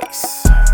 Nice. 0.00 0.71